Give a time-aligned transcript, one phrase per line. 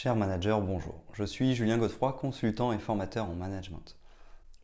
[0.00, 1.02] Cher manager, bonjour.
[1.12, 3.96] Je suis Julien Godefroy, consultant et formateur en management.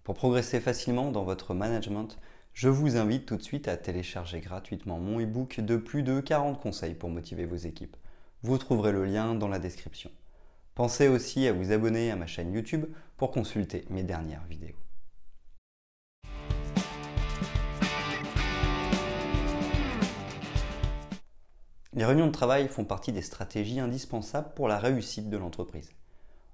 [0.05, 2.21] Pour progresser facilement dans votre management,
[2.53, 6.61] je vous invite tout de suite à télécharger gratuitement mon e-book de plus de 40
[6.61, 7.97] conseils pour motiver vos équipes.
[8.43, 10.13] Vous trouverez le lien dans la description.
[10.77, 14.84] Pensez aussi à vous abonner à ma chaîne YouTube pour consulter mes dernières vidéos.
[21.97, 25.93] Les réunions de travail font partie des stratégies indispensables pour la réussite de l'entreprise.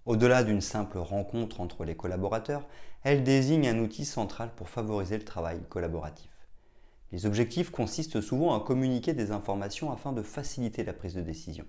[0.05, 2.67] Au-delà d'une simple rencontre entre les collaborateurs,
[3.05, 6.29] elles désignent un outil central pour favoriser le travail collaboratif.
[7.11, 11.65] Les objectifs consistent souvent à communiquer des informations afin de faciliter la prise de décision.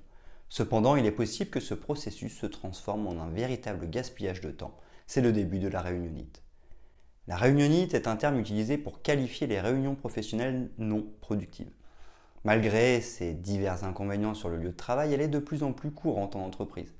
[0.49, 4.75] Cependant, il est possible que ce processus se transforme en un véritable gaspillage de temps.
[5.07, 6.43] C'est le début de la réunionite.
[7.27, 11.71] La réunionite est un terme utilisé pour qualifier les réunions professionnelles non productives.
[12.43, 15.91] Malgré ses divers inconvénients sur le lieu de travail, elle est de plus en plus
[15.91, 16.93] courante en entreprise.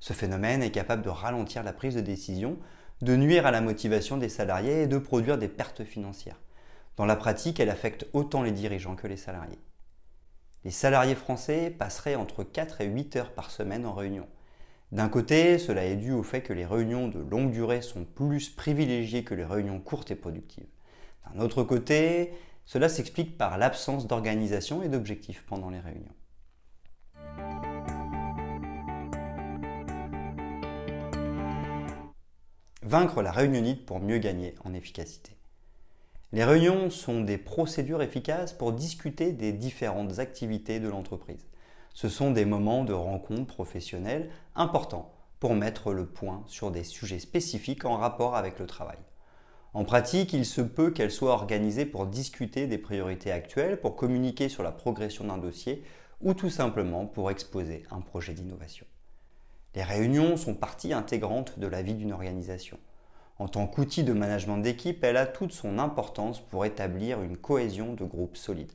[0.00, 2.58] Ce phénomène est capable de ralentir la prise de décision,
[3.00, 6.40] de nuire à la motivation des salariés et de produire des pertes financières.
[6.96, 9.58] Dans la pratique, elle affecte autant les dirigeants que les salariés.
[10.64, 14.26] Les salariés français passeraient entre 4 et 8 heures par semaine en réunion.
[14.92, 18.50] D'un côté, cela est dû au fait que les réunions de longue durée sont plus
[18.50, 20.66] privilégiées que les réunions courtes et productives.
[21.34, 22.32] D'un autre côté,
[22.64, 26.14] cela s'explique par l'absence d'organisation et d'objectifs pendant les réunions.
[32.82, 35.36] Vaincre la réunionite pour mieux gagner en efficacité.
[36.32, 41.46] Les réunions sont des procédures efficaces pour discuter des différentes activités de l'entreprise.
[41.94, 47.18] Ce sont des moments de rencontre professionnelle importants pour mettre le point sur des sujets
[47.18, 48.98] spécifiques en rapport avec le travail.
[49.74, 54.50] En pratique, il se peut qu'elles soient organisées pour discuter des priorités actuelles, pour communiquer
[54.50, 55.82] sur la progression d'un dossier
[56.20, 58.86] ou tout simplement pour exposer un projet d'innovation.
[59.74, 62.78] Les réunions sont partie intégrante de la vie d'une organisation.
[63.38, 67.94] En tant qu'outil de management d'équipe, elle a toute son importance pour établir une cohésion
[67.94, 68.72] de groupe solide.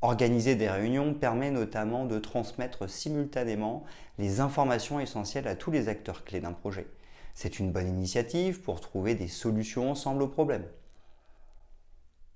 [0.00, 3.84] Organiser des réunions permet notamment de transmettre simultanément
[4.18, 6.86] les informations essentielles à tous les acteurs clés d'un projet.
[7.34, 10.66] C'est une bonne initiative pour trouver des solutions ensemble aux problèmes.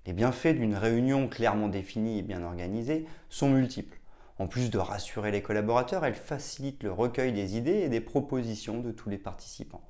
[0.07, 3.99] Les bienfaits d'une réunion clairement définie et bien organisée sont multiples.
[4.39, 8.81] En plus de rassurer les collaborateurs, elle facilite le recueil des idées et des propositions
[8.81, 9.85] de tous les participants.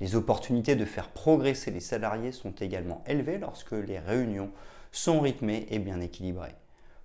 [0.00, 4.50] Les opportunités de faire progresser les salariés sont également élevées lorsque les réunions
[4.92, 6.54] sont rythmées et bien équilibrées.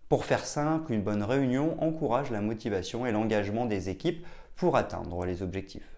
[0.07, 4.25] Pour faire simple, une bonne réunion encourage la motivation et l'engagement des équipes
[4.55, 5.94] pour atteindre les objectifs.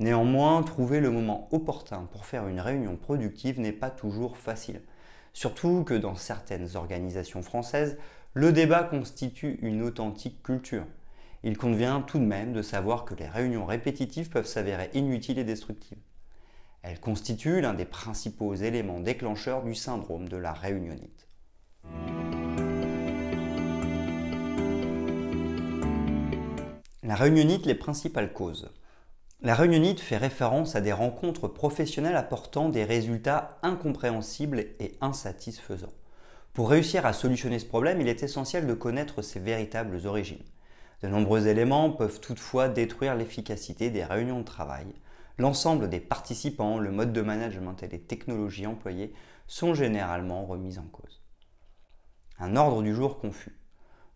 [0.00, 4.80] Néanmoins, trouver le moment opportun pour faire une réunion productive n'est pas toujours facile.
[5.32, 7.98] Surtout que dans certaines organisations françaises,
[8.32, 10.86] le débat constitue une authentique culture.
[11.42, 15.44] Il convient tout de même de savoir que les réunions répétitives peuvent s'avérer inutiles et
[15.44, 15.98] destructives.
[16.82, 21.26] Elles constituent l'un des principaux éléments déclencheurs du syndrome de la réunionite.
[27.02, 28.70] La réunionite, les principales causes.
[29.40, 35.92] La réunionite fait référence à des rencontres professionnelles apportant des résultats incompréhensibles et insatisfaisants.
[36.54, 40.42] Pour réussir à solutionner ce problème, il est essentiel de connaître ses véritables origines.
[41.02, 44.86] De nombreux éléments peuvent toutefois détruire l'efficacité des réunions de travail.
[45.38, 49.14] L'ensemble des participants, le mode de management et les technologies employées
[49.46, 51.22] sont généralement remis en cause.
[52.40, 53.56] Un ordre du jour confus.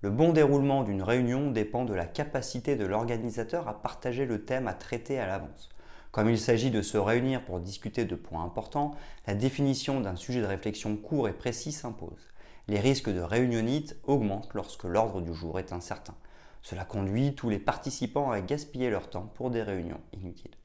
[0.03, 4.67] Le bon déroulement d'une réunion dépend de la capacité de l'organisateur à partager le thème
[4.67, 5.69] à traiter à l'avance.
[6.11, 8.97] Comme il s'agit de se réunir pour discuter de points importants,
[9.29, 12.29] la définition d'un sujet de réflexion court et précis s'impose.
[12.67, 16.17] Les risques de réunionite augmentent lorsque l'ordre du jour est incertain.
[16.63, 20.57] Cela conduit tous les participants à gaspiller leur temps pour des réunions inutiles.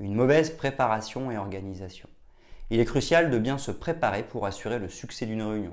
[0.00, 2.10] Une mauvaise préparation et organisation.
[2.68, 5.72] Il est crucial de bien se préparer pour assurer le succès d'une réunion.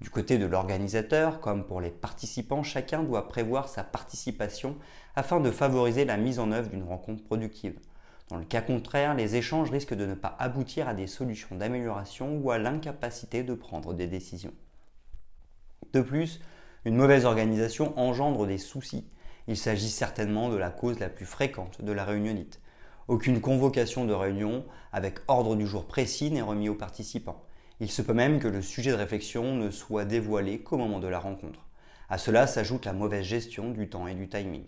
[0.00, 4.76] Du côté de l'organisateur, comme pour les participants, chacun doit prévoir sa participation
[5.14, 7.78] afin de favoriser la mise en œuvre d'une rencontre productive.
[8.28, 12.38] Dans le cas contraire, les échanges risquent de ne pas aboutir à des solutions d'amélioration
[12.38, 14.54] ou à l'incapacité de prendre des décisions.
[15.92, 16.40] De plus,
[16.84, 19.06] une mauvaise organisation engendre des soucis.
[19.46, 22.60] Il s'agit certainement de la cause la plus fréquente de la réunionite.
[23.08, 27.44] Aucune convocation de réunion avec ordre du jour précis n'est remis aux participants.
[27.84, 31.06] Il se peut même que le sujet de réflexion ne soit dévoilé qu'au moment de
[31.06, 31.66] la rencontre.
[32.08, 34.64] À cela s'ajoute la mauvaise gestion du temps et du timing.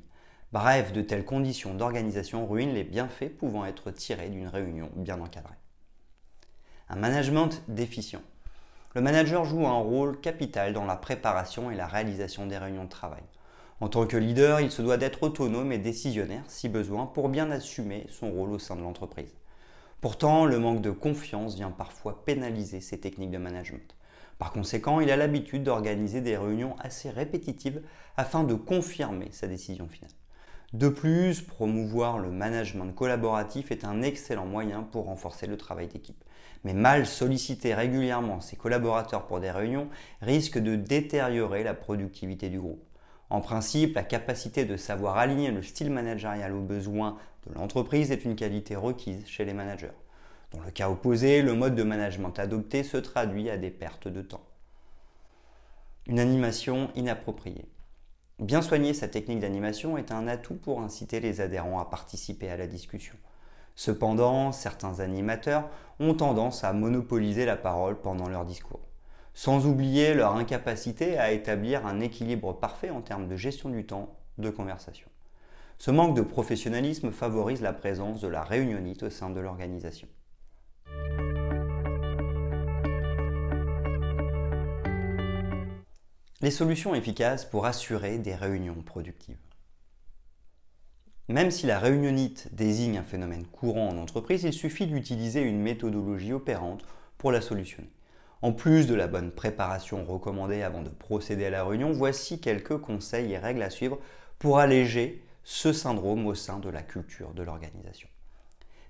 [0.52, 5.56] Bref, de telles conditions d'organisation ruinent les bienfaits pouvant être tirés d'une réunion bien encadrée.
[6.90, 8.20] Un management déficient.
[8.94, 12.90] Le manager joue un rôle capital dans la préparation et la réalisation des réunions de
[12.90, 13.22] travail.
[13.80, 17.50] En tant que leader, il se doit d'être autonome et décisionnaire si besoin pour bien
[17.50, 19.32] assumer son rôle au sein de l'entreprise.
[20.00, 23.96] Pourtant, le manque de confiance vient parfois pénaliser ces techniques de management.
[24.38, 27.82] Par conséquent, il a l'habitude d'organiser des réunions assez répétitives
[28.16, 30.10] afin de confirmer sa décision finale.
[30.74, 36.22] De plus, promouvoir le management collaboratif est un excellent moyen pour renforcer le travail d'équipe.
[36.64, 39.88] Mais mal solliciter régulièrement ses collaborateurs pour des réunions
[40.20, 42.85] risque de détériorer la productivité du groupe.
[43.28, 48.24] En principe, la capacité de savoir aligner le style managérial aux besoins de l'entreprise est
[48.24, 49.92] une qualité requise chez les managers.
[50.52, 54.22] Dans le cas opposé, le mode de management adopté se traduit à des pertes de
[54.22, 54.44] temps.
[56.06, 57.66] Une animation inappropriée.
[58.38, 62.56] Bien soigner sa technique d'animation est un atout pour inciter les adhérents à participer à
[62.56, 63.16] la discussion.
[63.74, 65.68] Cependant, certains animateurs
[65.98, 68.85] ont tendance à monopoliser la parole pendant leur discours,
[69.36, 74.16] sans oublier leur incapacité à établir un équilibre parfait en termes de gestion du temps
[74.38, 75.08] de conversation.
[75.76, 80.08] Ce manque de professionnalisme favorise la présence de la réunionnite au sein de l'organisation.
[86.40, 89.36] Les solutions efficaces pour assurer des réunions productives.
[91.28, 96.32] Même si la réunionnite désigne un phénomène courant en entreprise, il suffit d'utiliser une méthodologie
[96.32, 96.86] opérante
[97.18, 97.95] pour la solutionner.
[98.42, 102.76] En plus de la bonne préparation recommandée avant de procéder à la réunion, voici quelques
[102.78, 103.98] conseils et règles à suivre
[104.38, 108.08] pour alléger ce syndrome au sein de la culture de l'organisation.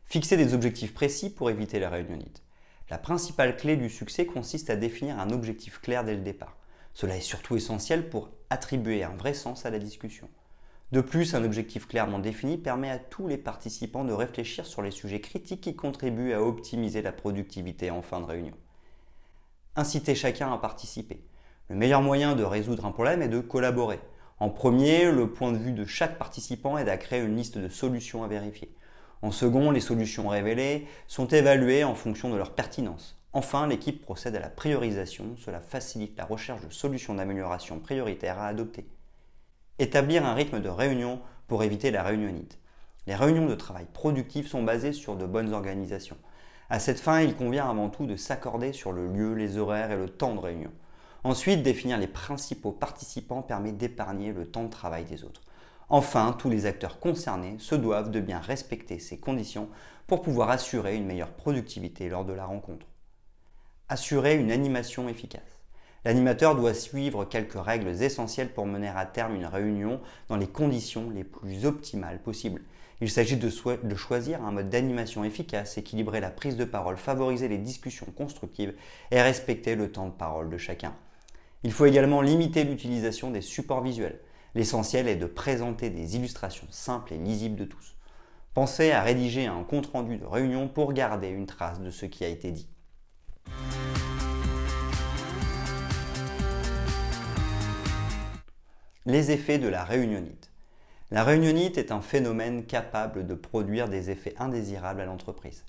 [0.05, 2.43] Fixer des objectifs précis pour éviter la réunionnite.
[2.91, 6.57] La principale clé du succès consiste à définir un objectif clair dès le départ.
[6.95, 10.29] Cela est surtout essentiel pour attribuer un vrai sens à la discussion.
[10.93, 14.93] De plus, un objectif clairement défini permet à tous les participants de réfléchir sur les
[14.93, 18.55] sujets critiques qui contribuent à optimiser la productivité en fin de réunion.
[19.79, 21.21] Inciter chacun à participer.
[21.69, 24.01] Le meilleur moyen de résoudre un problème est de collaborer.
[24.41, 27.69] En premier, le point de vue de chaque participant est à créer une liste de
[27.69, 28.75] solutions à vérifier.
[29.21, 33.21] En second, les solutions révélées sont évaluées en fonction de leur pertinence.
[33.35, 38.47] Enfin, l'équipe procède à la priorisation, cela facilite la recherche de solutions d'amélioration prioritaires à
[38.47, 38.89] adopter.
[39.79, 42.59] Établir un rythme de réunion pour éviter la réunionnite.
[43.07, 46.17] Les réunions de travail productives sont basées sur de bonnes organisations.
[46.69, 49.97] À cette fin, il convient avant tout de s'accorder sur le lieu, les horaires et
[49.97, 50.73] le temps de réunion.
[51.23, 55.43] Ensuite, définir les principaux participants permet d'épargner le temps de travail des autres.
[55.89, 59.69] Enfin, tous les acteurs concernés se doivent de bien respecter ces conditions
[60.09, 62.87] pour pouvoir assurer une meilleure productivité lors de la rencontre.
[63.89, 65.61] Assurer une animation efficace.
[66.05, 71.11] L'animateur doit suivre quelques règles essentielles pour mener à terme une réunion dans les conditions
[71.11, 72.63] les plus optimales possibles.
[73.03, 73.51] Il s'agit de,
[73.95, 78.75] choisir un mode d'animation efficace, équilibrer la prise de parole, favoriser les discussions constructives
[79.11, 80.95] et respecter le temps de parole de chacun.
[81.63, 84.21] Il faut également limiter l'utilisation des supports visuels.
[84.55, 87.97] L'essentiel est de présenter des illustrations simples et lisibles de tous.
[88.55, 92.29] Pensez à rédiger un compte-rendu de réunion pour garder une trace de ce qui a
[92.29, 92.71] été dit.
[99.05, 100.46] Les effets de la réunionite.
[101.13, 105.63] La réunionite est un phénomène capable de produire des effets indésirables à l'entreprise.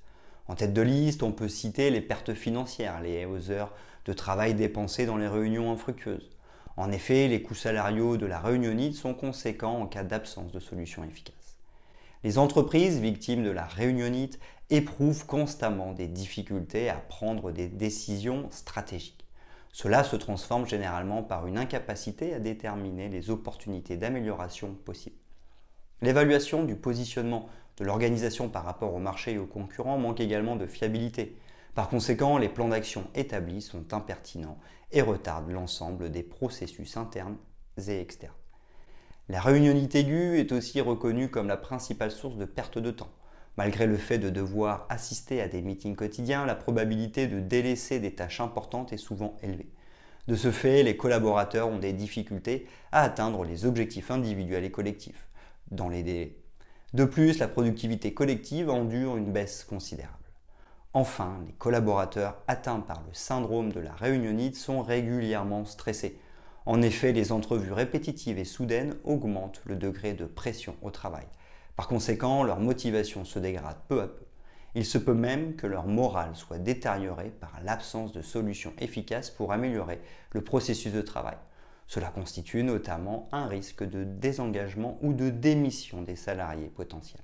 [0.48, 3.72] En tête de liste, on peut citer les pertes financières, les heures
[4.06, 6.31] de travail dépensées dans les réunions infructueuses.
[6.76, 11.04] En effet, les coûts salariaux de la réunionite sont conséquents en cas d'absence de solution
[11.04, 11.59] efficace.
[12.23, 14.40] Les entreprises victimes de la réunionite
[14.71, 19.28] éprouvent constamment des difficultés à prendre des décisions stratégiques.
[19.71, 25.16] Cela se transforme généralement par une incapacité à déterminer les opportunités d'amélioration possibles.
[26.04, 30.68] L'évaluation du positionnement de l'organisation par rapport au marché et aux concurrents manque également de
[30.68, 31.37] fiabilité.
[31.73, 34.59] Par conséquent, les plans d'action établis sont impertinents
[34.92, 37.37] et retardent l'ensemble des processus internes
[37.87, 38.33] et externes.
[39.27, 43.11] La réunionite aiguë est aussi reconnue comme la principale source de perte de temps.
[43.57, 48.13] Malgré le fait de devoir assister à des meetings quotidiens, la probabilité de délaisser des
[48.13, 49.71] tâches importantes est souvent élevée.
[50.27, 55.27] De ce fait, les collaborateurs ont des difficultés à atteindre les objectifs individuels et collectifs
[55.71, 56.38] dans les délais.
[56.94, 60.16] De plus, la productivité collective endure une baisse considérable.
[60.94, 66.19] Enfin, les collaborateurs atteints par le syndrome de la réunionite sont régulièrement stressés.
[66.66, 71.26] En effet, les entrevues répétitives et soudaines augmentent le degré de pression au travail.
[71.76, 74.26] Par conséquent, leur motivation se dégrade peu à peu.
[74.76, 79.52] Il se peut même que leur morale soit détériorée par l'absence de solutions efficaces pour
[79.52, 81.38] améliorer le processus de travail.
[81.88, 87.24] Cela constitue notamment un risque de désengagement ou de démission des salariés potentiels.